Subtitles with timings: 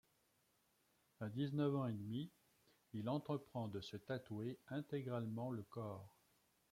[1.19, 2.31] À dix-neuf ans et demi,
[2.93, 6.17] il entreprend de se tatouer intégralement le corps.